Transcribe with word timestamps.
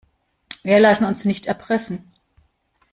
Wir 0.63 0.79
lassen 0.79 1.05
uns 1.05 1.25
nicht 1.25 1.45
erpressen. 1.45 2.11